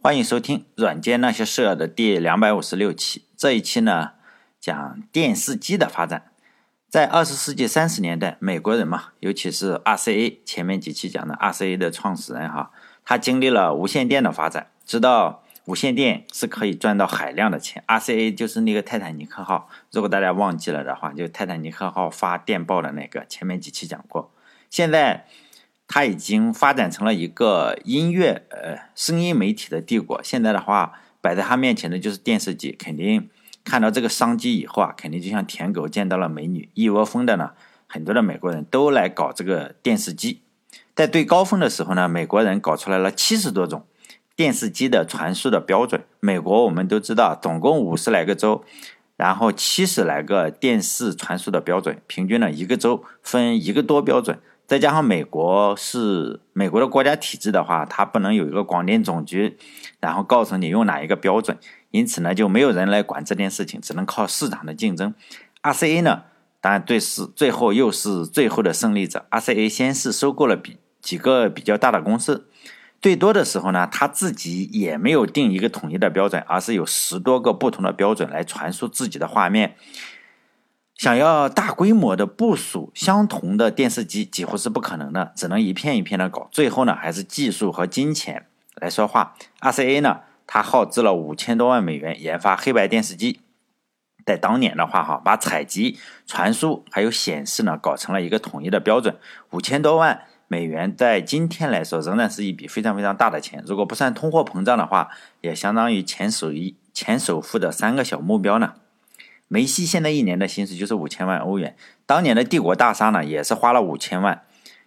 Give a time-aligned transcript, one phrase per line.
[0.00, 3.24] 欢迎收听《软件那些事儿》的第两百五十六期。
[3.36, 4.12] 这一期呢，
[4.60, 6.30] 讲电视机的发展。
[6.88, 12.70] 在二十世纪三十年代，美国人嘛，尤其是 RCA，前面几期讲的 RCA 的创始人哈，
[13.04, 17.82] 他经历了无线电的发展，知道无线电是可以赚到海量的钱。
[17.88, 24.32] RCA 就是那个泰坦尼克号，如果大家忘记了的话，就泰坦尼克号发电报的那个，前面几期讲过。
[24.70, 25.26] 现在。
[25.88, 30.20] 它已经发展成了一个音乐呃声音媒体的帝国。
[30.22, 30.92] 现在的话，
[31.22, 32.72] 摆在他面前的就是电视机。
[32.72, 33.30] 肯定
[33.64, 37.52] 看到这个商机以后啊，肯定就像舔狗见到了美女，一窝蜂的呢，
[37.86, 40.42] 很多的美国人都来搞这个电视机。
[40.94, 43.86] 在最高峰的时候呢，美国人搞出来了七十多种
[44.36, 46.04] 电视机的传输的标准。
[46.20, 48.62] 美国我们都知道，总共五十来个州，
[49.16, 54.38] 然后七十来个电视传输的标准，平均呢一个州分一个多标准。
[54.68, 59.56] 再加上美国是美国的国家体制的话，它不能有一个广电总局，
[59.98, 61.56] 然后告诉你用哪一个标准，
[61.90, 65.14] 因此呢就没有人来管这件事情，只能靠市场的竞争。
[65.62, 66.24] RCA 呢，
[66.60, 69.24] 当然对是最后又是最后的胜利者。
[69.30, 72.46] RCA 先是收购了比几个比较大的公司，
[73.00, 79.76] 最多的时候呢，他自己也没有定一个统一的标准，而是有十多个不同的标准来传输自己的画面。
[80.98, 86.48] 想要大规模的部署相同的电视机几乎是不可能的，只能一片一片的搞。
[86.50, 89.36] 最后呢，还是技术和金钱来说话。
[89.60, 93.38] RCA 呢，它耗资了五千多万美元研发黑白电视机，
[94.26, 99.16] 在当年的话，哈，把采集、传输还有显示呢，搞成了一个统一的标准。
[99.50, 103.62] 五千多万美元在今天来说，仍然是一笔非常非常大的钱。
[103.64, 105.10] 如果不算通货膨胀的话，
[105.42, 108.74] 也相当于前首一前首富的三个小目标呢。
[109.48, 111.74] 梅西现在一年的薪水就是五千万欧元。
[112.04, 114.42] 当年的帝国大厦呢，也是花了五千万。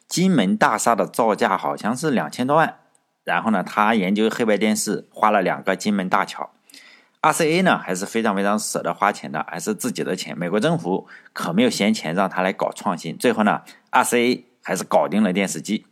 [0.08, 2.78] 金门大厦的造价好像是两千多万。
[3.24, 6.52] 然后呢，他研究黑白电视花了两个金门大桥。
[7.22, 10.38] RCA 呢，还是非常非常舍得花钱的，还是自己的钱。
[10.38, 13.18] 美国政府可没有闲钱让他来搞创新。
[13.18, 13.62] 最后呢
[13.92, 15.88] ，RCA 还是搞定了电视机。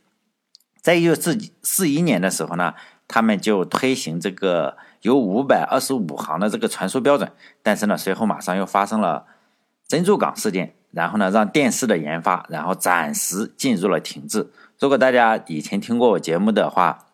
[0.81, 2.75] 在一九四四一年的时候呢，
[3.07, 4.77] 他们就推行这个。
[5.01, 7.31] 有五百二十五行的这个传输标准，
[7.63, 9.25] 但是呢，随后马上又发生了
[9.87, 14.51] 珍珠港事件，然后呢，让电视的研发然后暂时进入了停滞。
[14.77, 17.05] 如果大家以前听过我节目的话，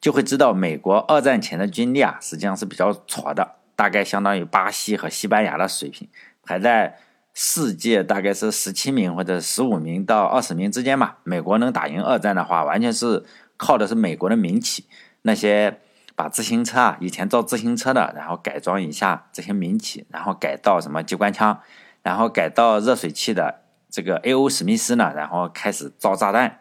[0.00, 6.08] 就会知道美国二战前的军力啊，实际上是比较矬的，大概相当于巴西和西班牙的水平，
[6.44, 6.96] 排在
[7.34, 11.18] 世界大概是十七名或者十五名到二十名之间吧。
[11.24, 13.24] 美国能打赢二战的话，完全是
[13.56, 14.84] 靠的是美国的民企
[15.22, 15.80] 那些。
[16.22, 21.58] 把自行车啊，以前造自行车的，然后改装一下这些民企，然后改造什么机关枪，
[22.04, 24.48] 然后改造热水器的这个 A.O.
[24.48, 26.60] 史密斯呢，然后开始造炸弹，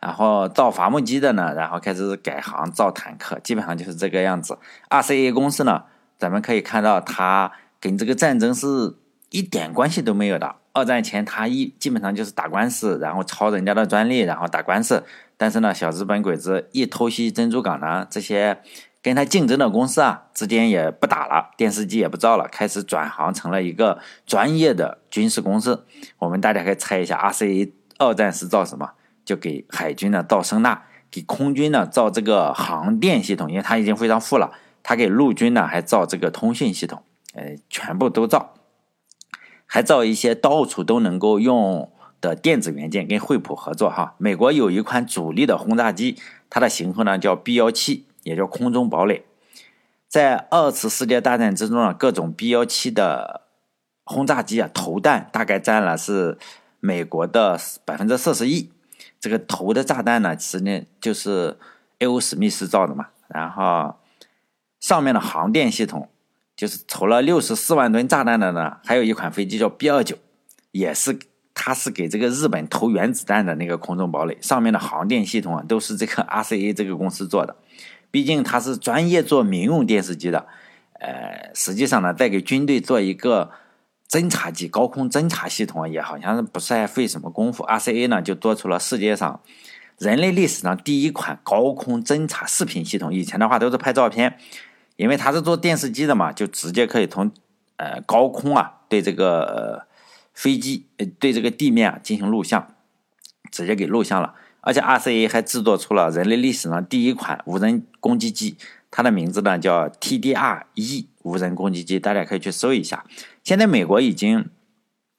[0.00, 4.58] 然后造伐木机的呢，然后开始改行造坦克，基本上就是这个样子。
[4.90, 5.84] RCA 公司呢，
[6.18, 7.50] 咱们可以看到它
[7.80, 8.96] 跟这个战争是
[9.30, 10.56] 一点关系都没有的。
[10.72, 15.04] 二战前，他一基本上就是打官司，然后抄人家的专利，然后打官司。
[15.36, 18.60] 但是呢，小日本鬼子一偷袭珍珠港呢，这些
[19.02, 25.86] 跟他竞争的公司啊，之间也不打了，电视机也不造了，开始转行成了一个专业的军事公司。
[26.18, 28.92] 我们大家可以猜一下，RCA 二战时造什么？
[29.24, 34.52] 就给海军呢造声呐，给空军呢造这个航电系统，因为他已经非常富了，
[34.82, 37.02] 他给陆军呢还造这个通讯系统，
[37.34, 38.54] 呃，全部都造。
[39.66, 44.14] 还造一些到处都能够用的电子元件，跟惠普合作哈。
[44.18, 46.16] 美国有一款主力的轰炸机，
[46.50, 49.24] 它的型号呢叫 B 幺七，也叫空中堡垒。
[50.08, 53.42] 在二次世界大战之中啊，各种 B 幺七的
[54.04, 56.38] 轰炸机啊，投弹大概占了是
[56.78, 58.70] 美国的百分之四十一。
[59.18, 61.58] 这个投的炸弹呢，实际就是
[61.98, 62.18] A.O.
[62.20, 63.08] 史密斯造的嘛。
[63.28, 63.96] 然后
[64.78, 66.08] 上面的航电系统。
[66.56, 70.14] 就是投了六十四万吨炸弹的呢，还有一款飞机叫 B 二九，
[70.72, 71.18] 也是
[71.54, 77.56] 它是给这个日本投原子弹的那个空中堡垒，上面的航电系统啊都是这个 RCA 这个公司做的，
[78.10, 80.46] 毕竟它是专业做民用电视机的，
[80.94, 83.50] 呃，实际上呢，再给军队做一个
[84.08, 89.40] 侦察机高空侦察系统也好像是不是太费什么功夫，RCA 呢就做出了世界上
[89.98, 94.38] 人类历史上第一款高空侦察视频系统，以前的话都是拍照片。
[94.96, 97.32] 因为他是做电视机的嘛，就直接可以从
[97.76, 99.86] 呃高空啊对这个
[100.34, 100.84] 飞机
[101.18, 102.74] 对这个地面啊进行录像，
[103.50, 104.34] 直接给录像了。
[104.60, 108.56] 而且 RCA 还制作出了人类历史上第一款无人攻击机，
[108.90, 113.04] 它的名字呢叫 TDR 一无人攻击机，大家可以去搜一下。
[113.42, 114.48] 现在美国已经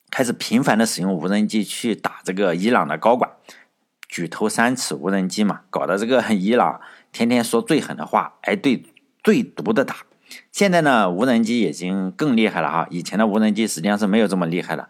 [0.09, 3.29] 开始频繁的使用无人机去打这个伊朗的高管，
[4.07, 6.79] 举头三尺无人机嘛，搞得这个 伊朗
[7.11, 8.83] 天天说最狠的话，哎对。
[9.23, 9.97] 最毒的打。
[10.51, 14.89] 现在呢，无人机已经更厉害了哈，以前的无人机实际上是没有这么厉害的，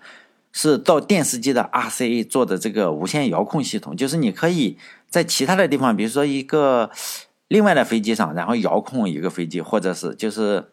[0.52, 4.78] 是造电视机的 RCA 做的这个无线遥控系统，就是你可以
[5.10, 6.90] 在其他的地方，比如说一个
[7.48, 10.70] 另外的飞机上，然后遥控一个飞机，或者是就是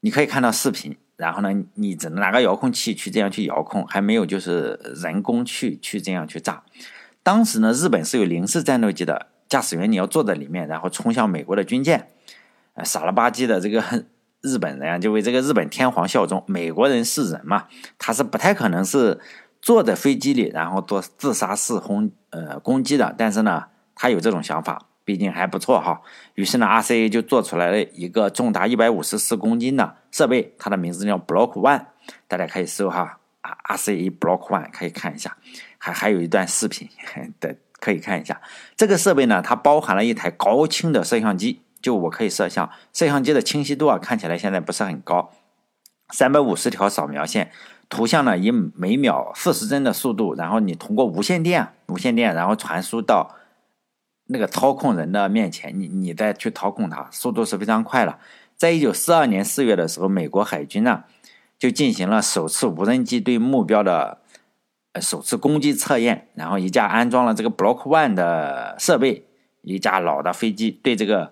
[0.00, 6.62] 你可以看到视频，然后呢，你只能拿个遥控器去这样去遥控，还没有就是人工去去这样去炸。
[7.22, 12.08] 当时呢，日本是有零式战斗机的，驾驶员你要坐在里面，然后冲向美国的军舰。
[12.82, 14.04] 傻了吧唧的这个
[14.44, 16.44] 日本人啊就为这个日本天皇效忠。
[16.46, 17.66] 美国人是人嘛，
[17.98, 19.18] 他是不太可能是
[19.62, 23.14] 坐在飞机里然后做自杀式轰呃攻击的。
[23.16, 23.64] 但是呢，
[23.94, 26.02] 他有这种想法，毕竟还不错哈。
[26.34, 31.86] 于是呢，RCA 就做出来了一个重达一百五十四公斤的设备，它的名字叫 Block One，
[32.28, 33.18] 大家可以搜哈
[33.68, 35.36] ，RCA Block One 可以看一下，
[35.78, 36.88] 还还有一段视频
[37.40, 38.40] 的可以看一下。
[38.76, 41.62] 这个设备呢，它包含了一台高清的摄像机。
[41.84, 45.30] 就我可以摄像，摄像机的清晰度啊，看起来现在不是很高，
[46.08, 47.50] 三百五十条扫描线，
[47.90, 53.34] 图像呢以每秒四十帧的速度，然后你通过无线电，无线电然后传输到
[54.28, 58.18] 那个操控人的面前，你你再去操控它，速度是非常快的。
[58.56, 61.04] 在一九四二年四月的时候，美国海军呢
[61.58, 64.22] 就进行了首次无人机对目标的
[64.92, 69.26] 呃首次攻击测验，然后一架安装了这个 Block One 的设备，
[69.60, 71.30] 一架老的飞机对这个。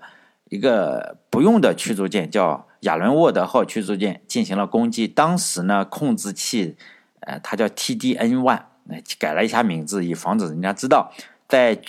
[0.53, 5.09] 一个不用的驱逐舰叫亚伦沃德号驱逐舰进行了攻击。
[5.09, 6.77] 当时呢，控制器，
[7.21, 8.65] 呃，它叫 TDN One，
[9.19, 11.11] 改了一下名字，以防止人家知道。
[11.49, 11.81] 在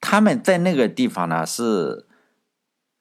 [0.00, 2.06] 他们在那个地方呢，是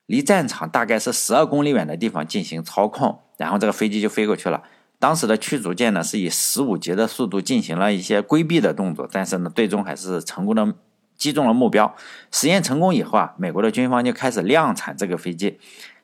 [0.06, 4.64] 离战场大概是十二公里远的地方进行操控，然后这个飞机就飞过去了。
[5.00, 10.76] 当时的驱逐舰呢，是以十五节的速度进行了一些规避的动作，但是呢，最终还是成功的。
[11.20, 11.94] 击中了目标，
[12.32, 15.60] 实验成功以后啊，美国的军方就开始量产这个飞机。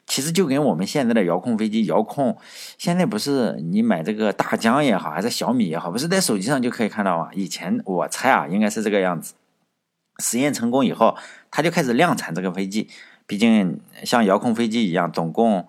[0.06, 2.38] 其实就跟我们现在的遥控飞机遥控，
[2.78, 7.30] 现在不是你买这个大疆也好，还是小米也好，不是在手机上就可以看到吗？
[7.34, 9.34] 以前我猜啊，应该是这个样子。
[10.20, 11.18] 实验成功以后，
[11.50, 12.88] 他就开始量产这个飞机。
[13.26, 15.68] 毕竟像遥控飞机一样，总共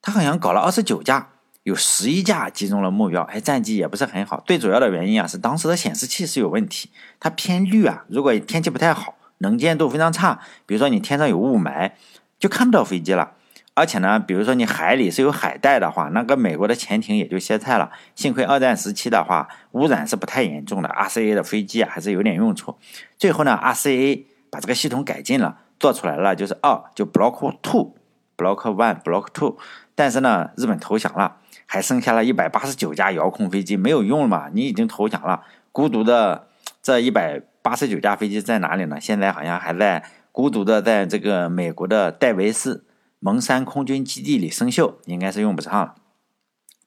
[0.00, 1.30] 他好像搞了二十九架。
[1.68, 4.42] 有十一架击中了目标，哎，战绩也不是很好。
[4.46, 6.88] 最主要的原因啊，是当时的显示器是有问题，
[7.20, 8.06] 它偏绿啊。
[8.08, 11.92] 如果天气不太好，能见度非常差，比如说你天上有雾霾，
[12.38, 13.32] 就看不到飞机了。
[13.74, 17.92] 而且呢，比如说你海里是有海带的话，那个美国的潜艇也就歇菜了。
[18.16, 22.78] 幸亏二战时期的话，污染是不太严重的，RCA 的飞机啊还是有点用处。
[23.18, 29.58] 最后呢，RCA 把这个系统改进了，做出来了就是二，就 Block Two，Block One，Block Two。
[29.94, 31.36] 但是呢，日本投降了。
[31.70, 34.48] 还剩下了一百八十九架遥控飞机没有用了嘛？
[34.54, 36.48] 你已经投降了，孤独的
[36.82, 38.98] 这一百八十九架飞机在哪里呢？
[38.98, 42.86] 现在好像还在孤独的在这个美国的戴维斯
[43.18, 45.96] 蒙山空军基地里生锈，应该是用不上了。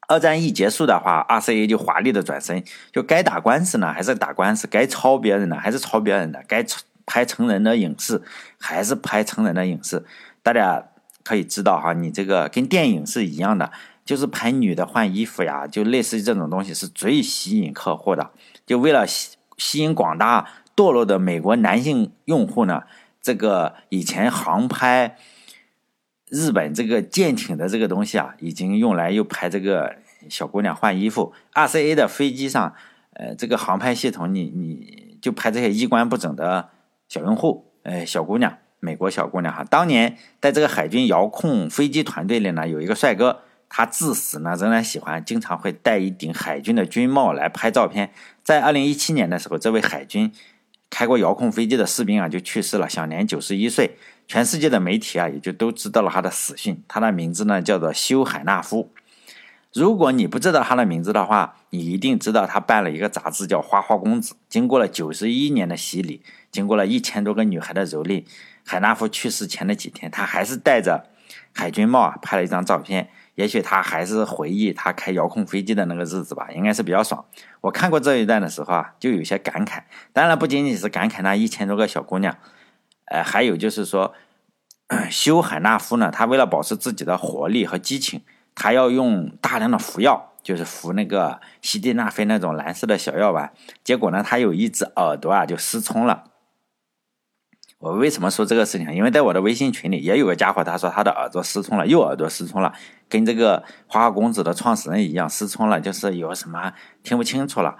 [0.07, 6.65] 二战一结束的话，RCA 就华丽的转身，就该打官司呢还是打官司，该抄别人的还是抄别人的，该
[7.05, 8.21] 拍成人的影视
[8.59, 10.03] 还是拍成人的影视。
[10.41, 10.83] 大家
[11.23, 13.71] 可以知道哈，你这个跟电影是一样的。
[14.11, 18.31] 就是拍女的换衣服呀，就类似于这种东西是最吸引客户的。
[18.65, 22.83] 就为了吸吸引广大堕落的美国男性用户呢，
[23.21, 25.15] 这个以前航拍
[26.27, 29.95] 日本这个舰艇的这个东西啊，已经用来又拍这个
[30.27, 31.31] 小姑娘换衣服。
[31.53, 32.75] RCA 的飞机上，
[33.13, 36.67] 呃，这个航拍系统，你你就拍这些衣冠不整的
[37.07, 39.63] 小用户，呃，小姑娘，美国小姑娘哈。
[39.63, 43.43] 当年在这个海军遥控飞机团队里呢，有一个帅哥。
[43.73, 48.11] 他自死呢，仍然喜欢经常会戴一顶海军的军帽来拍照片。
[48.43, 50.29] 在二零一七年的时候，这位海军
[50.89, 53.97] 开过遥控飞机的士兵啊就去世了，享年九十一岁。
[54.27, 56.83] 全世界的媒体啊也就都知道了他的死讯。
[56.89, 58.91] 他的名字呢叫做休海纳夫。
[59.73, 64.33] 如果你不知道他的名字的话，你一定知道他办了一个杂志叫《花花公子》。
[64.49, 68.25] 经过了九十一年的洗礼，经过了一千多个女孩的蹂躏，
[68.65, 71.05] 海纳夫去世前的几天，他还是戴着
[71.53, 73.09] 海军帽啊拍了一张照片。
[73.35, 77.23] 也许他还是回忆他开遥控飞机的那个日子吧，应该是比较爽。
[77.61, 79.81] 我看过这一段的时候啊，就有些感慨。
[80.11, 82.37] 当然，不仅仅是感慨那一千多个小姑娘，
[83.05, 84.13] 呃，还有就是说，
[85.09, 88.21] 休海纳夫呢，他为了保持自己的活力和激情，
[88.53, 93.51] 他要用大量的服药，就是服那个西地那非那种蓝色的小药丸。
[93.83, 96.25] 结果呢，他有一只耳朵啊就失聪了。
[97.81, 98.93] 我为什么说这个事情？
[98.93, 102.71] 因为在我的微信群里也有个家伙，他说他的耳朵失聪了，右耳朵失聪了，
[103.09, 106.71] 跟这个花花公子的创始人一样失聪了，就是有什么
[107.01, 107.75] 听不清楚了。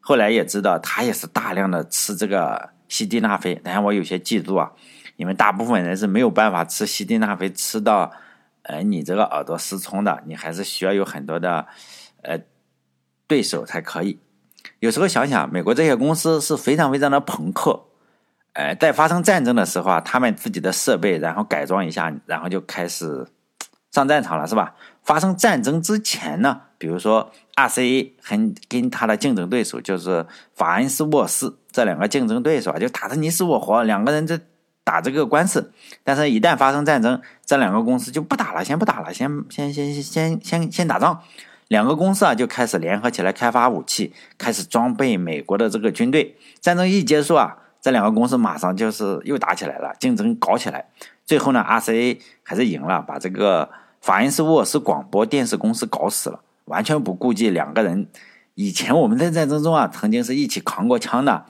[0.00, 4.72] 后来也知道他也是大量的吃这个西地那非，然后我有些嫉妒啊，
[5.16, 8.10] 因为大部分人是没有办法吃西地那非吃到，
[8.62, 11.66] 呃，你这个耳朵失聪的，你还是需要有很多的，
[12.22, 12.40] 呃，
[13.26, 14.18] 对手才可以。
[14.78, 17.84] 有时候想想，美国这些公司是非常非常的朋克，
[18.54, 23.26] 呃，在发生战争的时候啊，他们自己的设备然后改装一下，然后就开始
[23.90, 24.74] 上战场了，是吧？
[25.02, 34.40] 发生战争之前呢，比如说 RCA 很跟他的竞争对手就是法恩斯沃斯这两个竞争对手啊，就打得你死我活，两个人在
[34.82, 35.72] 打这个官司。
[36.04, 41.20] 但是，一旦发生战争，这两个公司就不打了，先不打了，先先先先先先打仗。
[41.68, 46.36] 两个公司啊就开始联合起来开发武器，开始装备美国的这个军队。
[46.60, 50.86] 战争一结束啊，这两个公司马上就是又打起来了，竞争搞起来。
[51.26, 53.68] 最后呢，RCA 还是赢了，把这个。
[54.00, 58.06] 法恩斯沃斯广播电视公司搞死了，完全不顾及两个人。
[58.54, 61.46] 以前我们在战争中啊，曾经是一起扛过枪的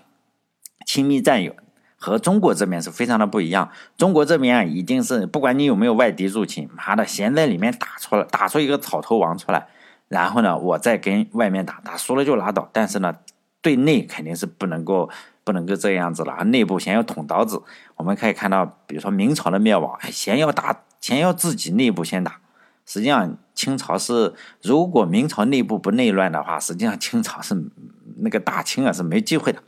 [0.86, 1.52] 亲密战友，
[1.96, 3.72] 和中国这边是非常的不一样。
[3.96, 9.66] 中国这边啊，一定是不管你有没有外敌入侵，妈的先在里面打出来，打出一个草头王出来，
[10.06, 12.70] 然后呢，我再跟外面打，打输了就拉倒。
[12.72, 13.16] 但是呢，
[13.60, 15.10] 对内肯定是不能够
[15.44, 17.62] 不能够这样子了，内部先要捅刀子。
[17.96, 22.40] 我们可以看到，比如说明朝的灭亡，先要打，先要自己内部先打。
[22.86, 27.70] 实际上，清朝是如果明朝内部不内乱的话，实际上清朝是
[28.18, 29.62] 那个大清啊是没机会的。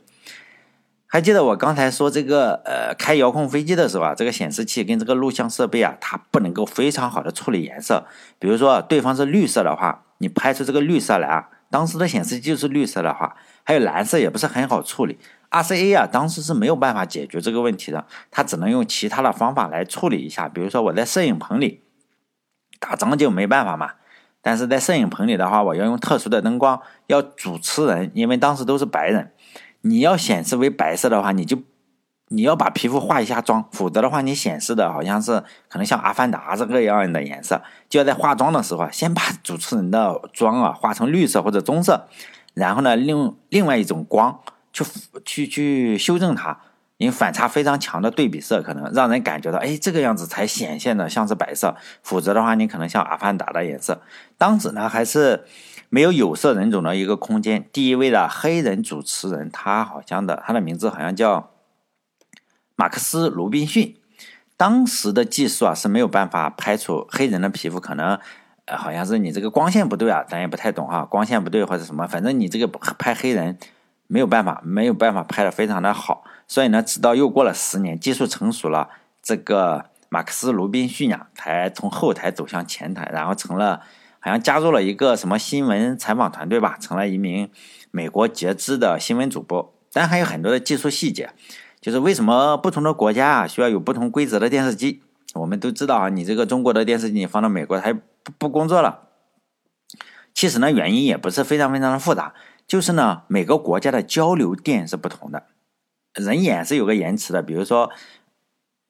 [1.09, 8.05] 还记得我刚才说这个呃开遥控飞机的时候啊，这个显示器跟这个录像设备啊，它不能够非常好的处理颜色。
[8.37, 15.17] 比如说对方是绿色的话，你拍出这个绿色来啊，当时的显示器就是绿色的话，还有蓝色也不是很好处理。
[15.49, 20.47] RCA 啊，当时是没有办法解决这个问题的，它只能用其他的方法来处理一下。
[20.49, 21.81] 比如说我在摄影棚里。
[22.79, 23.93] 打仗就没办法嘛，
[24.39, 29.31] 但是在摄影棚里的话，我要用特殊的灯光，要主持人，因为当时都是白人，
[29.81, 31.57] 你要显示为白色的话，你就
[32.29, 42.07] 你要把皮肤化一下妆，否则的话，你显示的好像是可能像阿凡达这个样的颜色，就要在化妆的时候先把主持人的妆啊化成绿色或者棕色，
[42.53, 44.39] 然后呢，另另外一种光
[44.71, 44.83] 去
[45.25, 46.59] 去去修正它。
[46.97, 54.01] 因为反差非常强的对比色，可能让人感觉到，哎，这个样子才显现的像是白色，否则的话，你可能像阿凡达的颜色。
[54.35, 55.45] 当时呢，还是
[55.89, 57.63] 没有有色人种的一个空间。
[57.71, 61.51] 第一位的黑人主持人，他好像的，他的名字好像叫
[62.77, 63.97] 马克思·鲁滨逊。
[64.55, 68.19] 当时的技术啊是没有办法拍出黑人的皮肤，可能
[68.65, 73.57] 呃好像是你这个光线不对啊，咱也不太懂哈，光线不对或者什么，反正你这个拍黑人
[74.05, 76.23] 没有办法，没有办法拍的非常的好。
[76.47, 78.89] 所以呢，直到又过了十年，技术成熟了，
[79.21, 83.81] 这个马克思·鲁滨逊呀，才从后台走向前台，然后成了，
[84.19, 87.49] 好像加入了一个什么新闻采访团队吧，成了一名
[87.91, 89.73] 美国截肢的新闻主播。
[89.91, 91.31] 但还有很多的技术细节，
[91.87, 95.01] 就是为什么不同的国家啊需要有不同规则的电视机？
[95.35, 98.01] 我们都知道啊，你这个中国的电视机你放到美国，它不
[98.37, 99.07] 不工作了。
[100.33, 102.33] 其实呢，原因也不是非常非常的复杂，
[102.67, 105.43] 就是呢，每个国家的交流电是不同的。
[106.13, 107.89] 人眼是有个延迟的，比如说，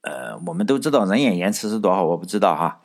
[0.02, 2.82] 呃，我们都知道人眼延迟是多少，我不知道哈。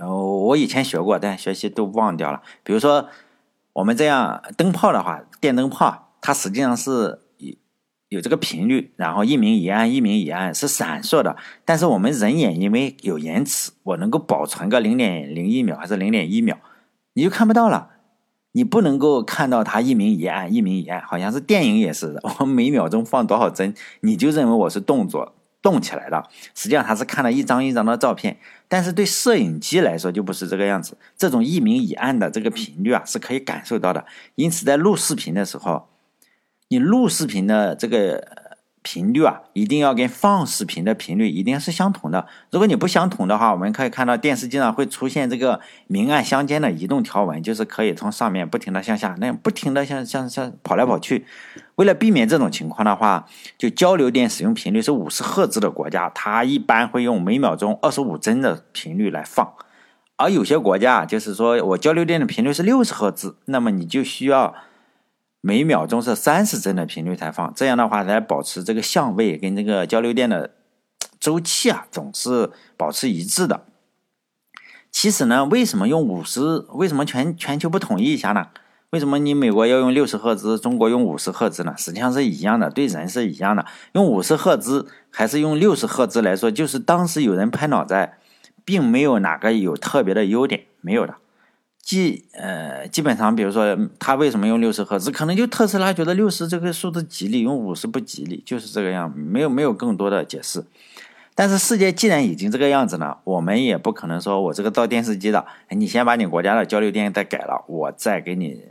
[0.00, 2.40] 我以前学过，但学习都忘掉了。
[2.64, 3.10] 比如说，
[3.74, 7.20] 我们这样灯泡的话，电灯泡它实际上是
[8.08, 11.36] 有这个频率，然后一明一暗，一明一暗是闪烁的。
[11.64, 16.56] 但是我们人眼因为有延迟，我能够保存个零点零一秒还是零点一秒，
[17.12, 17.90] 你就看不到了。
[18.52, 22.22] 你不能够看到它一明一暗，一明一暗，好像是电影也是的。
[22.40, 26.26] 我每秒钟放多少帧，你就认为我是动作动起来的。
[26.54, 28.38] 实际上它是看了一张一张的照片。
[28.66, 30.96] 但是对摄影机来说就不是这个样子。
[31.16, 34.06] 这种一明一暗的这个频率啊是可以感受到的。
[34.34, 35.86] 因此在录视频的时候，
[36.68, 38.48] 你录视频的这个。
[38.80, 42.26] 频率啊，一定要跟放视频的频率一定是相同的。
[42.50, 51.26] 如果你不相同的话，我们可以看到电视机上会出现这个明暗相间的移动条纹，就是可以从上面不停的向下，那样不停的向向向跑来跑去。
[51.74, 53.26] 为了避免这种情况的话，
[53.58, 59.52] 就交流电使用频率是五十赫兹的国家，它一般会用每秒钟二十五帧的频率来放。
[60.16, 64.54] 而有些国家就是说我交流电的频率是六十赫兹，那么你就需要。
[65.40, 70.50] 每秒钟是三十帧的频率才放，这样的话来保持这个相位跟这个交流电的
[71.20, 73.64] 周期啊，总是保持一致的。
[74.90, 76.64] 其实呢，为什么用五十？
[76.70, 78.48] 为什么全全球不统一一下呢？
[78.90, 81.74] 为什么你美国要用六十赫兹，中国用五十赫兹呢？
[81.76, 83.66] 实际上是一样的，对人是一样的。
[83.92, 88.18] 用五十赫兹还是用六十赫兹来说，就是当时有人拍脑袋，
[88.64, 91.16] 并没有哪个有特别的优点，没有的。
[91.88, 95.10] 基呃，基本上，比如说他为什么用六十赫兹？
[95.10, 100.62] 可能就特斯拉觉得六十这个数字吉利，用五十不吉利，就是这个样，没有没有更多的解释。
[101.34, 108.64] 但是世界既然已经这个样子呢，我们也不可能说我这个造电视机的，你先把你国家的交流电再改了，我再给你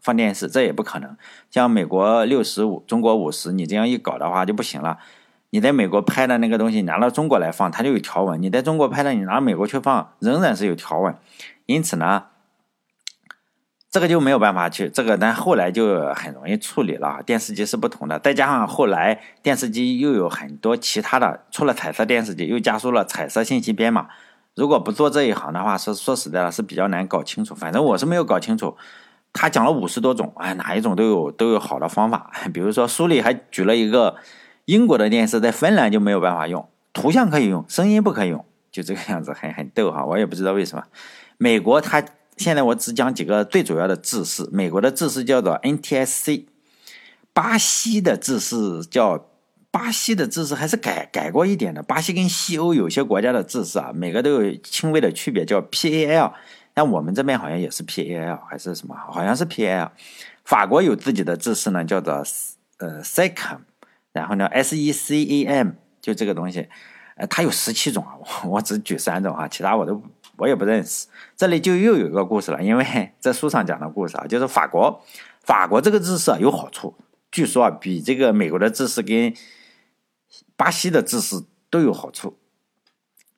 [0.00, 1.16] 放电视，这也不可能。
[1.50, 4.98] 像美国六十五，中国五十，你这样一搞的话就不行了。
[5.50, 11.14] 你在美国拍的那个东西拿到中国来放，它就有条纹；你在中国拍的，你拿美国去放，仍然是有条纹。
[11.66, 12.24] 因此呢。
[13.90, 17.22] 这个就没有办法去这个，但后来就很容易处理了。
[17.26, 24.08] 电视机是不同的，再加上后来电视机又有很多其他的，除了彩色电视机，又加入了彩色信息编码。
[24.54, 27.54] 如果不做这一行的话，说说实在的，是比较难搞清楚。
[27.54, 28.78] 反正我是没有搞清楚。
[29.34, 32.30] 他讲了五十多种，哎，哪一种都有都有好的方法。
[32.54, 34.16] 比如说书里还举了一个
[34.64, 40.02] 英国的电视，在芬兰就没有办法用，图像可以用，声音不可以用，就这个样子，很很逗哈。
[40.06, 40.84] 我也不知道为什么。
[41.42, 42.04] 美国它。
[42.38, 44.48] 现在我只讲几个最主要的制式。
[44.50, 46.46] 美国的制式叫做 NTSC，
[47.32, 49.28] 巴西的制式叫
[49.70, 51.82] 巴西的制式还是改改过一点的。
[51.82, 56.32] 巴西跟西欧有些国家的制式啊，每个都有轻微的区别，叫 PAL。
[56.72, 58.96] 但我们这边好像也是 PAL 还是什么？
[58.96, 59.90] 好像是 PAL。
[60.44, 62.24] 法国有自己的制式呢，叫做
[62.78, 63.58] 呃 SECAM，
[64.12, 66.66] 然后呢 SECAM 就这个东西，
[67.16, 70.02] 呃，它有十七种啊，我只举三种啊，其他我都。
[70.42, 71.06] 我也不认识，
[71.36, 72.84] 这里就又有一个故事了，因为
[73.20, 75.00] 在书上讲的故事啊，就是法国，
[75.44, 76.96] 法国这个姿势啊有好处，
[77.30, 79.32] 据说啊比这个美国的姿势跟
[80.56, 82.36] 巴西的姿势都有好处，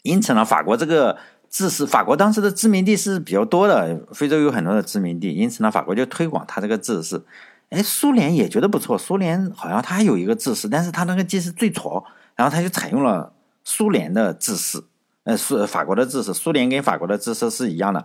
[0.02, 1.18] 因此呢，法国这个
[1.50, 7.22] 姿势，法国当时的殖民地是比较多的，非洲有很多的殖民地，因此呢，法国就推广它这个姿势。
[7.68, 12.02] 哎，苏联也觉得不错，苏联好像它有一个姿势，但是它那个机是最矬，
[12.34, 14.82] 然后它就采用了苏联的姿势。
[15.24, 18.04] 呃，苏法国的知识，苏联跟法国的知识是一样的，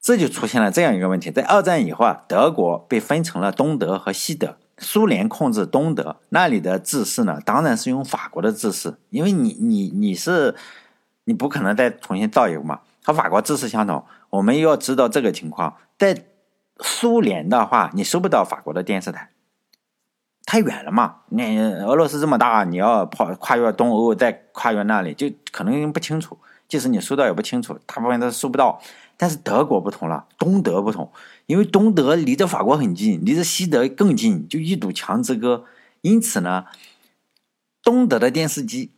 [0.00, 10.54] 这就出现了这样一个问题：在二战以后啊，德国被分成了东德和西德，苏联控制东德，那里的制式呢，当然是用法国的制式，因为你你你是
[11.24, 14.04] 你不可能再重新造一个嘛，和法国制式相同。
[14.30, 16.24] 我们要知道这个情况，在
[16.80, 19.30] 苏联的话，你收不到法国的电视台。
[20.46, 21.16] 太远了嘛？
[21.30, 26.38] 你俄罗斯这么大，你要跑跨越东欧，再跨越那里，就可能不清楚。
[26.68, 28.80] 即使你收到也不清楚，大部分都收不到。
[29.16, 31.10] 但是德国不同了，东德不同，
[31.46, 35.64] 因为东德离着法国很近，离着西德更近，就一堵墙之隔。
[36.02, 36.66] 因此呢，
[37.82, 38.90] 东德的电视机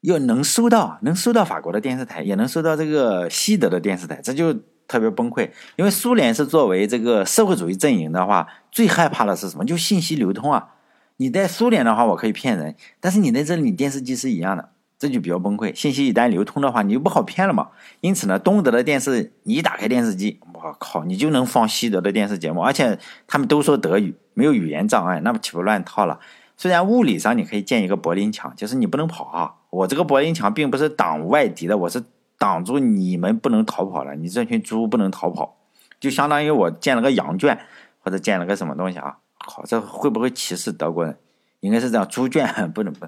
[0.00, 4.54] 又能收到，能收到法国的电视台，也能收到这个西德的电视台，这就。
[4.86, 9.64] 特别崩溃，因为苏联是作为这个社会主义阵营的话，最害怕的是什么？
[9.64, 10.68] 就信息流通啊！
[11.16, 15.74] 你在苏联的话，我可以骗人，但是你在这里，电视机是一样的，这就比较崩溃。
[15.74, 17.68] 信息一旦流通的话，你就不好骗了嘛。
[18.00, 26.18] 因此呢，东德的电视，你一打开电视机，我靠，你就能放西德的电视节目，而且他们都说德语，没有语言障碍，那不岂不乱套了？
[26.56, 29.54] 虽然物理上你可以建一个柏林墙，就是你不能跑啊。
[29.70, 32.02] 我这个柏林墙并不是挡外敌的，我是。
[32.44, 35.56] 挡住你们不能逃跑了，你这群猪不能逃跑，
[35.98, 37.58] 就相当于我建了个羊圈，
[38.00, 39.16] 或者建了个什么东西啊？
[39.38, 41.16] 靠，这会不会歧视德国人？
[41.60, 43.06] 应该是这样，猪圈不能不，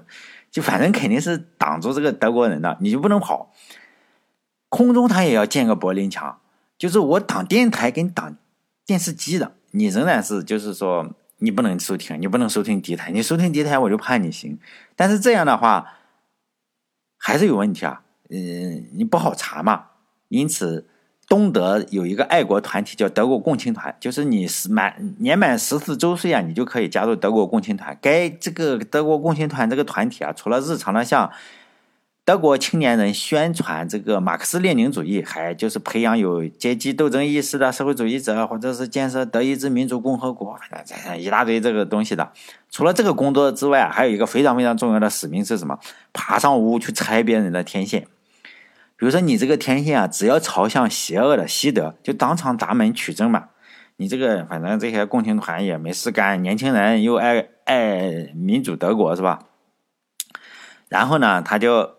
[0.49, 3.53] 就反正肯定是挡住这个德国人的，你就不能跑。
[4.69, 6.39] 空中他也要建个柏林墙，
[6.75, 8.37] 就是我挡电台跟挡
[8.87, 14.57] 电视机的，你仍然是就是说你不能收听，你不能收听敌台，你收听敌台我就判你刑。
[14.95, 15.93] 但是这样的话
[17.19, 18.01] 还是有问题啊。
[18.29, 19.85] 嗯，你不好查嘛，
[20.27, 20.85] 因此
[21.27, 27.97] 东德有一个爱国团体叫德国共青团，就是你是满年满十四周岁啊，你就可以加入德国共青团。
[28.01, 31.31] 该这个德国共青团这个团体啊，除了日常的向
[32.23, 42.29] 德国青年人宣传这个马克思列宁主义，还就是培养有阶级斗争意识的社会主义者，或者是建设德意志民主共和国，反正一大堆这个东西的。
[42.69, 45.79] 除了这个工作之外，还有一个非常非常重要的使命是什么？
[46.11, 48.05] 爬上屋去拆别人的天线。
[48.97, 53.49] 比如说你这个天线啊，只要朝向邪恶的西德，就当场砸门取证嘛。
[53.97, 59.39] 你这个反正这些共青团也没事干，年轻人又爱爱民主德国是吧？
[60.89, 61.95] 然后呢，他就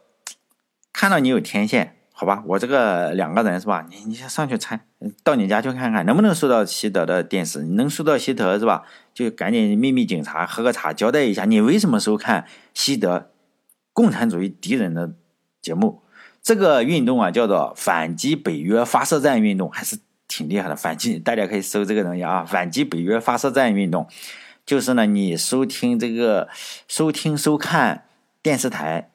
[0.93, 3.87] 看到你有天线，好吧，我这个两个人是吧？
[3.89, 4.81] 你你先上去参，
[5.23, 8.85] 到你家去看看能不能收到西德的电视，你能收到西德是吧？
[9.15, 13.31] 就赶紧秘密警察喝个茶，交代一下你为什么收看西德
[13.93, 15.13] 共产主义敌人的
[15.63, 16.03] 节目。
[16.43, 20.75] 这个运动啊，叫做反击北约发射站运动，还是挺厉害的。
[20.77, 22.45] 反击，大家可以搜这个东西啊。
[22.45, 24.07] 反击北约发射站运动，
[24.65, 26.49] 就是呢，你收听这个、
[26.87, 28.05] 收听、收看
[28.43, 29.11] 电视台，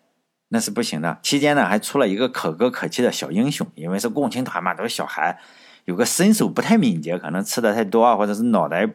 [0.50, 1.18] 那是不行的。
[1.24, 5.40] 期间呢，还出了一个可歌可泣的小英雄，因为是共青团嘛，都是小孩，
[5.86, 8.88] 有个身手不太敏捷，可能吃的太多啊，或者是脑袋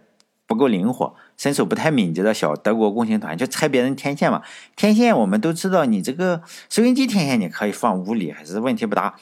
[0.46, 4.42] 不够灵活，身手不太敏捷的小德国共青团，就拆别人天线嘛。
[4.76, 9.14] 天线我们都知道，你这个收音机天线你可以放屋里，还是问题不大。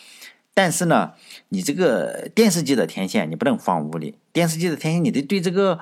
[0.55, 1.12] 但是呢，
[1.50, 5.79] 你这个电视机的天线你不能放屋里，电视机的天线你得对这个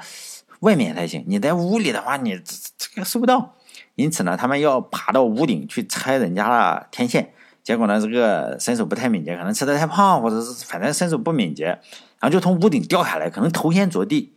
[0.61, 1.25] 外面才行。
[1.29, 2.39] 你在屋里的话，你
[2.77, 3.55] 这个收不到。
[3.95, 7.33] 因此呢，他们要爬到屋顶去拆人家的天线。
[7.63, 14.35] 结果呢，这个身手不太敏捷，可能吃的太胖，或者是反正身手不敏捷，然后就从屋顶掉下来，可能头先着地，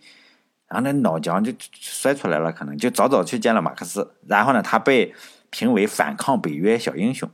[0.68, 4.16] 然后那脑浆就摔出来了，可能就早早去见了马克思。
[4.26, 5.14] 然后呢，他被
[5.50, 7.30] 评为反抗北约小英雄。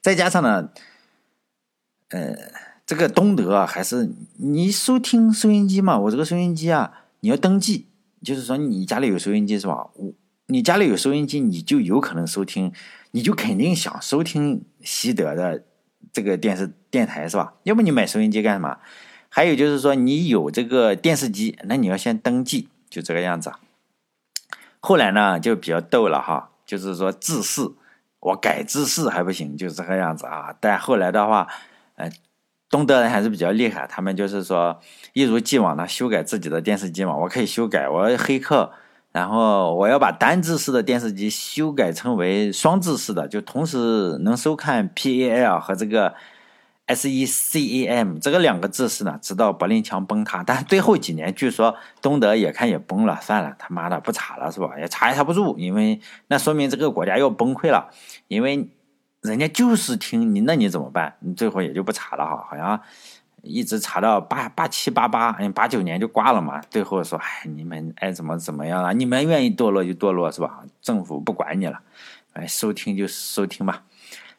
[0.00, 0.70] 再加上呢，
[2.08, 2.36] 呃，
[2.84, 7.86] 这个东德还是你收听收音机嘛，我这个收音机啊，你要登记，
[8.22, 9.88] 就是说你家里有收音机是吧？
[9.94, 10.12] 我
[10.46, 12.72] 你家里有收音机，你就有可能收听。
[13.14, 15.64] 你就肯定想收听西德的
[16.12, 17.54] 这个电视电台是吧？
[17.64, 18.78] 要不你买收音机干什么？
[19.28, 23.50] 还有就是说你有这个电视机，那你要先登记，就这个样子。
[24.80, 27.62] 后来呢就比较逗了哈，就是说自视
[28.20, 30.54] 我改自视还不行，就是这个样子啊。
[30.60, 31.48] 但后来的话，
[31.96, 32.10] 呃，
[32.68, 34.78] 东德人还是比较厉害，他们就是说
[35.14, 38.72] 一如既往的修改自己的电视机嘛，我可以修改，我黑客。
[39.12, 46.14] 然后我要把单字式的电视机修改成为双字式的，就同时能收看 PAL 和这个
[46.86, 50.42] SECAM 这个两个字是呢，直到柏林墙崩塌。
[50.42, 54.78] 但最后几年，据说东德也看也崩了，算了，他妈的不查了是吧？
[54.78, 57.90] 也查也查不住，因为那说明这个国家要崩溃了，
[58.28, 58.68] 因为
[59.20, 61.16] 人家就是听你，那你怎么办？
[61.20, 62.80] 你最后也就不查了哈，好像。
[63.44, 66.60] 一直查到八八七八八，嗯，八九年就挂了嘛。
[66.70, 68.92] 最后说，哎，你们爱怎么怎么样啊？
[68.92, 70.60] 你们愿意堕落就堕落是吧？
[70.80, 71.80] 政府不管你了，
[72.34, 73.82] 哎，收听就收听吧。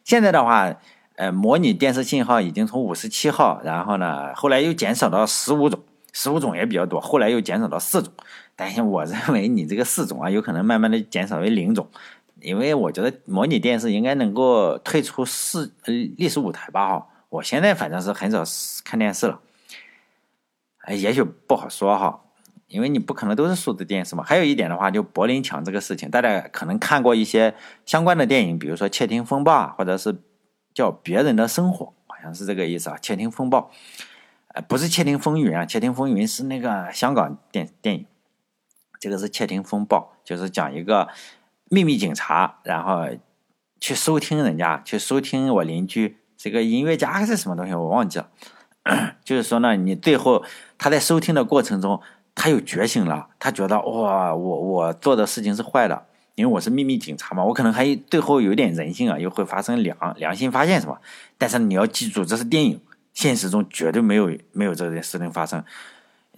[0.05, 0.73] 现在的话，
[1.15, 5.79] 呃，模拟电视信号已经从五十七号，然后呢，后来又减少到十五种，
[6.11, 8.11] 十五种也比较多，后来又减少到四种。
[8.55, 11.87] 但是我认为你这个四种啊，有可能慢慢的减少为零种，
[12.41, 17.07] 因为我觉得模拟电视应该能够退出四呃历史舞台吧，哈。
[17.29, 18.43] 我现在反正是很少
[18.83, 19.39] 看电视了，
[20.81, 22.21] 哎，也许不好说哈，
[22.67, 24.23] 因为你不可能都是数字电视嘛。
[24.23, 27.55] 还有一点的话，就柏林墙这个事情，大家可能看过一些
[27.87, 30.15] 相关的电影，比如说《窃听风暴》，啊或者是
[30.73, 33.59] 叫《别人的生活》，好像是这个意思啊，《窃听风暴》。
[34.49, 38.05] 呃，不是《窃听风云》啊，《窃听风云》是那个香港电电影，
[38.99, 41.09] 这个是《窃听风暴》，就是讲一个
[41.69, 43.07] 秘密警察，然后
[43.79, 46.17] 去收听人家，去收听我邻居。
[46.37, 48.29] 这个音乐家还是什么东西，我忘记了。
[49.23, 50.43] 就是说呢，你最后
[50.77, 52.01] 他在收听的过程中，
[52.35, 60.97] 他有觉醒了，他觉得哇，我我做的事情是坏的，因为我是秘密警察嘛，我可能还最后有点人性啊，又会发生良良心发现什么。
[61.37, 62.81] 但是你要记住，这是电影，
[63.13, 65.63] 现实中绝对没有没有这件事情发生。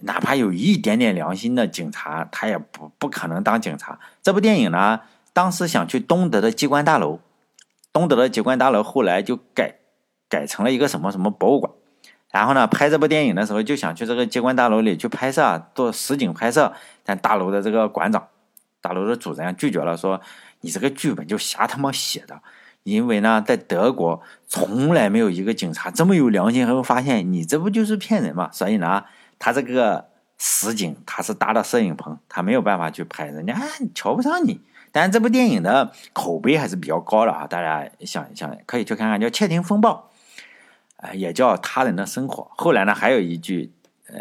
[0.00, 3.98] 哪怕有一点点良心的警察，他也不不可能当警察。
[4.22, 5.00] 这部电影呢，
[5.32, 7.20] 当时想去东德的机关大楼，
[7.92, 9.76] 东德的机关大楼后来就改。
[10.28, 11.72] 改成了一个什么什么博物馆，
[12.32, 16.72] 然后呢，拍这部电影的时候就想去这个机关大楼里去拍摄，做实景拍摄，
[17.04, 18.26] 但大楼的这个馆长、
[18.86, 20.20] 大楼的主人拒绝了，说
[20.60, 22.40] 你这个剧本就瞎他妈写的，
[22.84, 29.02] 因为呢，在德国从来没有一个警察这么有良心，还会发现你这不就是骗人嘛，所以呢，
[29.40, 30.06] 他这个
[30.38, 33.60] 实景他是搭的摄影棚，他没有办法去拍，人家
[33.92, 34.60] 瞧不上你。
[34.92, 40.10] 但这部电影的口碑还是比较高的啊，大家想想，可以去看看，叫《窃听风暴》。
[40.98, 42.50] 呃，也叫他人的生活。
[42.56, 43.72] 后来呢，还有一句
[44.06, 44.16] 呃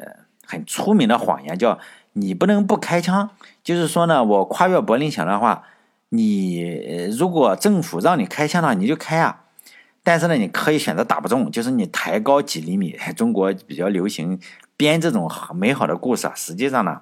[0.46, 1.80] 很出名的谎言，叫
[2.16, 3.30] 你不能不开枪。
[3.64, 5.64] 就是说呢，我跨越柏林墙的话，
[6.10, 9.44] 你如果政府让你开枪的话，你就开啊。
[10.04, 12.96] 但是呢，你可以选择打不中，就是你抬高几厘米。
[13.16, 14.40] 中国比较流行
[14.76, 17.02] 编这种美好的故事啊，实际上呢。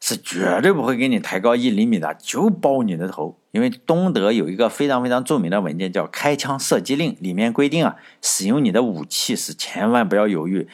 [0.00, 3.36] 是绝对不会给你抬高一厘米的，就爆你的头。
[3.50, 10.68] 因为东德有一个非常非常著名的文件叫《开枪射击令》，里面规定啊，使用你的武器时千万不要犹豫，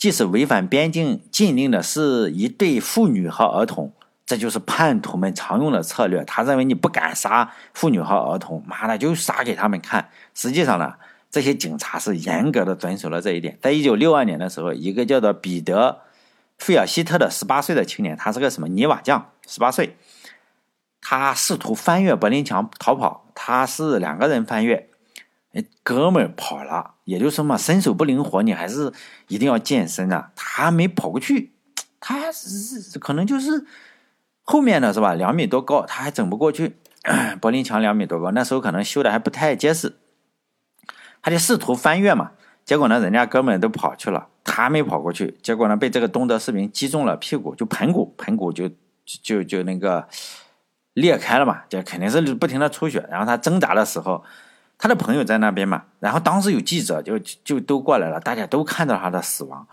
[0.00, 3.92] 即使违反边境禁令的是一对妇女和儿童，
[4.24, 6.24] 这就是叛徒们常用的策略。
[6.24, 10.08] 他认为你不敢杀妇女和儿童，妈的就杀给他们看。
[10.34, 10.94] 实际上呢，
[11.30, 13.58] 这些警察是严格的遵守了这一点。
[13.60, 16.00] 在一九六二年的时候，一个叫做彼得。
[16.56, 19.30] 费尔希特的十八岁的青年，他是个什么泥瓦匠？
[19.46, 19.96] 十八岁，
[21.00, 23.26] 他试图翻越柏林墙逃跑。
[23.34, 24.89] 他是两个人翻越，
[25.52, 26.94] 哎，哥们跑了。
[27.04, 28.92] 也就是说嘛，身手不灵活，你还是
[29.28, 30.30] 一定要健身啊。
[30.36, 31.52] 他没跑过去，
[31.98, 33.66] 他是可能就是
[34.42, 35.14] 后面的是吧？
[35.14, 36.76] 两米多高，他还整不过去。
[37.40, 39.96] 柏林墙两米多高，那时候可能修的还不太结实，
[41.22, 42.32] 他就试图翻越嘛。
[42.64, 44.28] 结果呢，人家哥们都跑去了。
[44.44, 48.70] 他没跑过去，结果呢被这个东德士兵击中了屁股，就盆骨，盆骨就
[49.22, 50.06] 就就那个
[50.92, 53.06] 裂开了嘛，就肯定是不停的出血。
[53.10, 54.22] 然后他挣扎的时候，
[54.82, 59.68] 他的朋友在那边嘛，然后当时有记者就就都过来了，大家都看到他的死亡，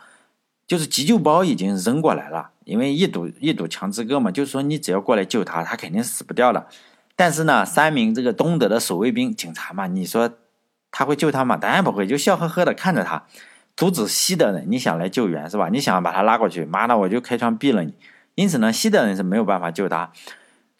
[0.68, 6.68] 就是急救包已经扔过来了，因为一堵一堵墙之隔嘛，就是说你只要过来救他，他肯定死不掉的。
[7.16, 10.30] 但是呢，三名这个东德的守卫兵警察嘛，你说
[10.92, 11.56] 他会救他吗？
[11.56, 13.24] 当然不会，就笑呵呵的看着他。
[13.78, 15.70] 阻止西德人，你想来救援是吧？
[15.70, 17.94] 你想把他拉过去，妈的，我就开枪毙了你。
[18.36, 20.12] 因此呢，西德人是没有办法救他，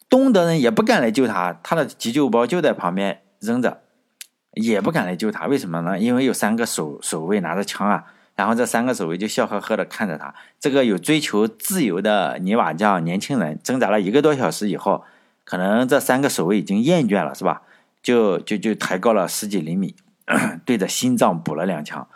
[0.08, 3.80] 东德人也不敢来救他，他的急救包就在旁边扔着，
[4.58, 5.46] 也不敢来救他。
[5.46, 5.98] 为什么呢？
[5.98, 10.34] 因为有三个守守卫拿着枪啊，然后这三个守卫就笑呵呵的看着他。
[10.60, 15.04] 这个有追求自由的泥瓦匠年轻人挣扎了一个多小时以后，
[15.44, 17.62] 可能这三个守卫已经厌倦了，是吧？
[18.02, 19.94] 就就就抬高了十几厘米，
[20.64, 22.06] 对着心脏补了两枪。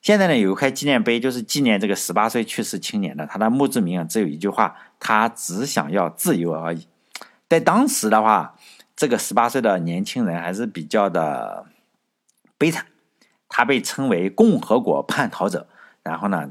[0.00, 3.24] 现在呢，有一块纪念碑，就是纪念这个十八岁去世青年的。
[3.26, 6.88] 他的墓志铭啊，只有一句话：他只想要自由而已。
[7.48, 8.56] 在当时的话，
[8.96, 11.64] 这个十八岁的年轻人还是比较的
[12.62, 12.86] 悲惨。
[13.48, 15.66] 他被称为共和国叛逃者，
[16.04, 16.48] 然后呢，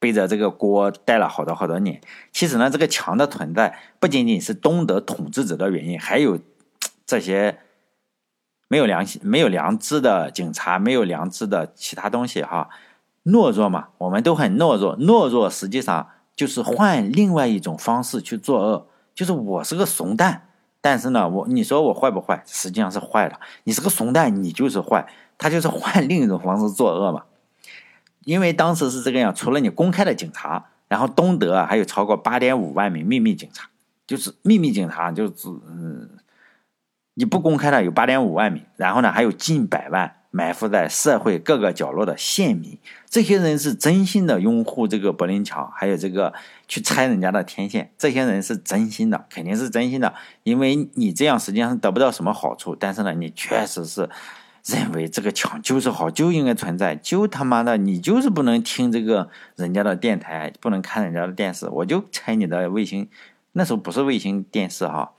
[0.00, 2.00] 背着这个锅待了好多好多年。
[2.32, 6.40] 其实呢，这个墙的存在不仅仅是东德统治者的原因，还有
[7.06, 7.60] 这些。
[8.68, 12.70] 没有良心、没有良知的警察，没有良知的其他东西，哈，
[13.22, 14.96] 懦弱嘛，我们都很懦弱。
[14.98, 20.48] 懦弱实际上就是换另外一种方式去作恶，就是我是个怂蛋，
[20.82, 22.42] 但是呢，我你说我坏不坏？
[22.46, 23.40] 实际上是坏的。
[23.64, 27.22] 你是个怂蛋，你就是坏，他就是换另一种方式作恶嘛。
[28.24, 33.70] 因为当时是这个样，除了你公开的警察，然后东德还有超过八点五万名秘密警察，
[34.06, 35.32] 就是秘密警察，就是
[35.66, 36.10] 嗯。
[37.14, 46.32] 你不公开的有八点五万名，然后呢，还有近百万埋伏在社会各个角落的县民，这些人是真心的拥护这个柏林墙，还有这个
[46.72, 54.08] 去拆人家的天线，这些人是真心的，肯定是真心的，因为你这样实际上是得不到什么好处，但是呢，你确实是
[54.64, 63.10] 认为这个墙就是好，就应该存在，就他妈的你就是不能听这个人家的电台，不能看人家的电视，我就拆你的卫星，
[63.52, 65.12] 那时候不是卫星电视哈，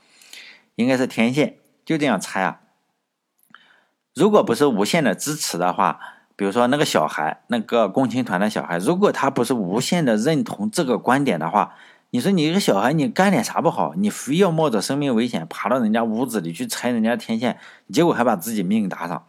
[0.73, 1.57] 应该是天线。
[1.85, 2.61] 就这样拆啊！
[4.15, 5.99] 如果不是无线的支持的话，
[6.35, 11.75] 比如说那个小孩，那个共青团的小孩，如果他不是无限的认同这个观点的话，
[12.09, 13.93] 你说你一个小孩，你干点啥不好？
[13.95, 17.57] 你非要冒着生命危险爬到人家屋子里去拆人家天线，
[17.91, 19.25] 结果还把自己命搭上。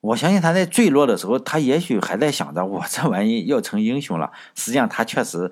[0.00, 4.32] 我相信他在坠落的时候，他也许还在想着我这玩意要成英雄了。
[4.54, 5.50] 实际上他确实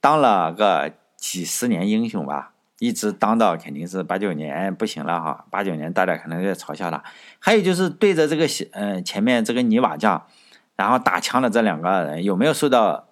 [0.00, 2.52] 当了个几十年英雄吧。
[2.80, 7.02] 一直当到肯定是八九年不行了哈，八九年大家可能在嘲笑他。
[7.40, 10.24] 还有就是对着这个嗯前面这个泥瓦匠，
[10.78, 13.08] 然后打枪的这两个人有没有受到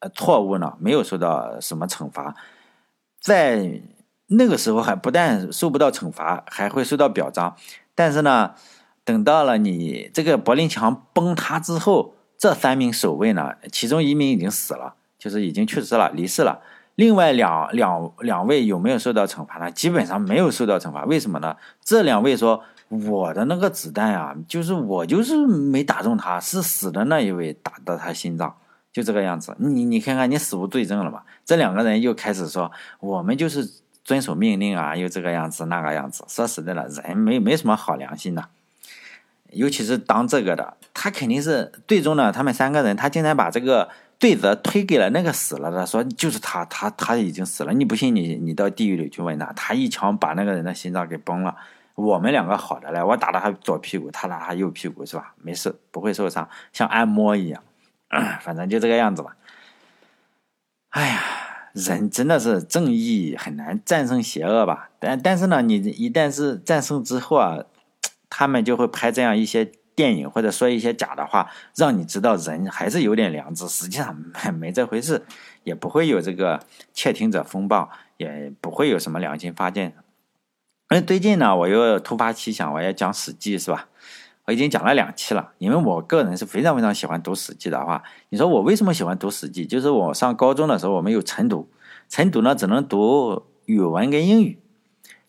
[0.00, 0.74] 呃错误呢？
[0.80, 2.34] 没有受到什么惩罚，
[3.20, 3.80] 在
[4.26, 7.56] 那个时候还不但受不到惩罚，还会受到表彰。
[7.94, 8.54] 但是呢，
[9.04, 16.60] 等到了你这个柏林墙崩塌之后，这三名守卫呢，其中一名已经死了，就是已经去世了，离世了。
[16.96, 19.70] 另外两两两位有没有受到惩罚呢？
[19.70, 21.56] 基本上没有受到惩罚，为什么呢？
[21.80, 28.54] 这两位说我的那个子弹啊，就是我就是没打中他，是死的那一位打的他心脏，
[28.92, 29.54] 就这个样子。
[29.58, 31.24] 你你看看，你死无对证了吧？
[31.44, 33.68] 这两个人又开始说我们就是
[34.04, 36.24] 遵守命令啊，又这个样子那个样子。
[36.28, 38.48] 说实在的，人没没什么好良心的，
[39.52, 43.88] 尤其是当这个的，他肯定是最终呢，他们三个人他竟然把这个。
[44.20, 47.72] 罪责推给了那个死了的，说就是他，他他已经死了。
[47.72, 51.54] 你不信，你你到地狱里去问他，他一枪把那个人的心脏给崩了。
[51.98, 55.34] 我们两个好的嘞，我打了他左屁股，他打他右屁股，是吧？
[55.42, 57.62] 没事，不会受伤，像按摩一样。
[58.40, 59.36] 反正就这个样子吧。
[60.90, 61.20] 哎呀，
[61.72, 64.90] 人真的是正义很难战胜邪恶吧？
[65.00, 67.64] 但但是呢，你一旦是战胜之后啊，
[68.30, 69.72] 他们就会拍这样一些。
[69.98, 73.66] 电影或者说一些假的话，让你知道人还是有点良知。
[73.66, 75.26] 实际上没没这回事，
[75.64, 76.60] 也不会有这个
[76.92, 79.92] 窃听者风暴，也不会有什么良心发现。
[80.88, 83.88] 而最近呢，我又突发奇想，我要讲《史记》，是吧？
[84.46, 88.02] 我已经讲了两期了，因为我个人是非常非常喜欢读《史记》的话。
[88.30, 89.66] 你说我为什么喜欢读《史记》？
[89.68, 91.68] 就是我上高中的时候，我们有晨读，
[92.08, 94.58] 晨读呢只能读语文跟英语，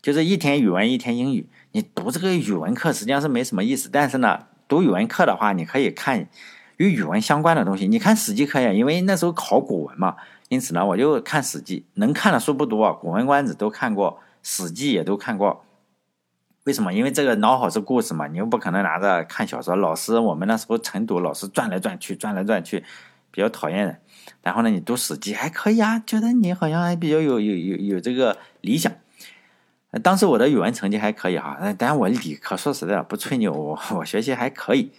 [0.02, 1.48] 就是一天语文一天英语。
[1.74, 4.45] 你读这个语文课实际上是没什么意思，但是呢。
[4.69, 6.30] 读语文课的话，你可以看
[6.78, 7.88] 与语文相关的东西。
[7.88, 10.15] 你看《史记》可以，因为那时候考古文嘛，
[10.50, 11.80] 因此呢，我就看《史记》。
[11.95, 14.12] 能看的书不多，《古文观止》都看过，
[14.43, 15.65] 《史记》也都看过。
[16.65, 16.93] 为什么？
[16.93, 19.75] 因为这个脑好是故事嘛，你又不可能拿着看小说。
[19.75, 22.84] 老师，我们那时候晨读，老师转来转去，转来转去，
[23.32, 23.99] 比较讨厌人。
[24.43, 28.91] 然后呢，你读史记还可以啊，觉得你好像还比较有有有有这个理想。
[30.04, 34.91] 当时我的语文成绩还可以哈，但我理科说实在的不吹牛，我 我学习还可以。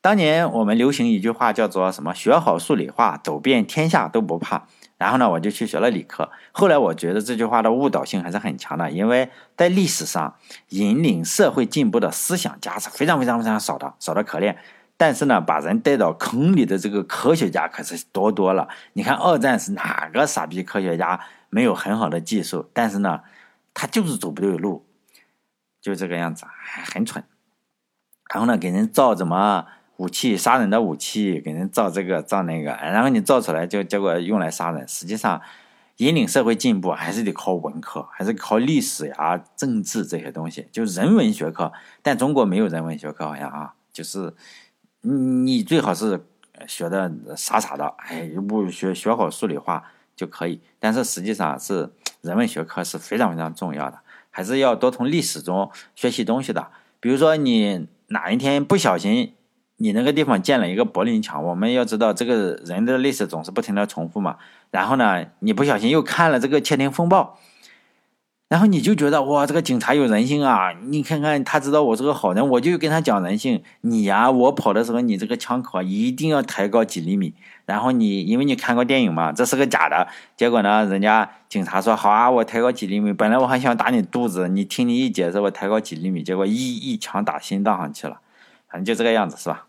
[0.00, 2.12] 当年我们流行一句话叫做什么？
[2.12, 4.66] 学好数理化，走遍天下都不怕。
[5.02, 6.30] 然后呢，我就去学了理科。
[6.52, 10.32] 后来我觉得这句话的误导性还是很强的，因为在历史上
[10.68, 14.54] 引领社会进步的思想家是非常非常非常少的，少的可怜。
[14.96, 18.68] 但是呢，把人带到坑里的这个科学家可是多多了。
[18.92, 21.18] 你看二战是哪个傻逼科学家
[21.50, 22.70] 没有很好的技术？
[22.72, 23.22] 但是呢，
[23.74, 24.86] 他就是走不对路，
[25.80, 26.46] 就这个样子，
[26.94, 27.24] 很蠢。
[28.32, 29.66] 然后呢，给人造怎么？
[29.98, 34.88] 武器杀人的武器，给人造这个造那个，然后你造出来就结果用来杀人。
[34.88, 35.40] 实际上，
[35.98, 41.70] 引领社会进步还是得靠文科，还是靠历史呀、政治这些东西，就人文学科。
[42.00, 44.34] 但中国没有人文学科，好像啊，就是
[45.02, 46.24] 你最好是
[46.66, 49.84] 学的傻傻的，哎，不学学好数理化
[50.16, 50.60] 就可以。
[50.80, 54.00] 但是实际上是人文学科是非常非常重要的，
[54.30, 56.68] 还是要多从历史中学习东西的。
[56.98, 59.34] 比如说你哪一天不小心。
[59.82, 64.36] 你那个地方建了一个柏林墙，我们要知道这个人的历史总是不停的重复嘛。
[64.70, 67.36] 然后呢，你不小心又看了这个窃听风暴，
[68.46, 70.72] 然后你就觉得哇，这个警察有人性啊！
[70.84, 73.60] 你看看他知道我是个好人，我就跟他讲人性。
[73.80, 77.34] 你呀，我跑的时候你这个枪口一定要抬高几厘米。
[77.66, 80.06] 然后你因为你看过电影嘛，这是个假的。
[80.36, 83.12] 结果呢，人家警察说好啊，我抬高几厘米。
[83.12, 88.20] 本来我还想打你肚子，你听你一解释，我抬高几厘米，结果一一枪打心脏上去了。
[88.68, 89.66] 反正就这个样子，是吧？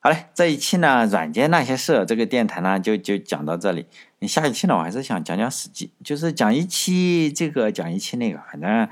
[0.00, 3.86] 好嘞，这一期呢，软件那些事，这个电台呢就就讲到这里。
[4.20, 8.88] 你下一期呢，我还是想讲讲史记，就是讲一期这个，讲一期那个，反正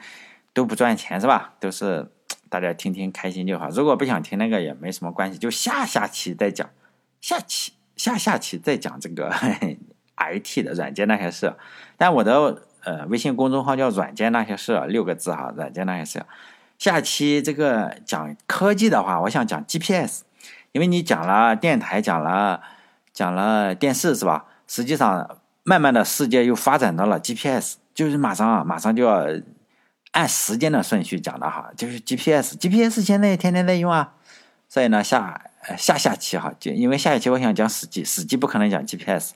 [0.53, 1.55] 都不赚钱是吧？
[1.61, 2.11] 都是
[2.49, 3.69] 大家听听开心就好。
[3.69, 6.69] 如果不想听那个也没什么关系，就下下期再讲，
[7.21, 9.33] 下期下下期再讲这个
[10.17, 11.55] IT 的软件那些事。
[11.97, 16.27] 但我的呃微信公众号叫软件那些事，六个字哈，软件那些事。
[16.77, 20.23] 下期这个讲科技的话，我想讲 GPS。
[20.75, 22.61] 因为你讲了电台，讲了
[23.13, 24.47] 讲了电视，是吧？
[24.67, 29.25] 实际上，慢慢的世界又发展到了 GPS，就是马上啊马上就要
[30.11, 34.15] 按时间的顺序讲的哈，就是 GPS，GPS 现在天天在用啊。
[34.69, 35.41] 所以呢，下
[35.79, 39.31] 下下期哈，就因为下一期我想讲史记，史记不可能讲 GPS，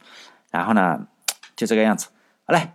[0.51, 1.07] 然后呢，
[1.55, 2.09] 就这个样子。
[2.47, 2.73] 好嘞，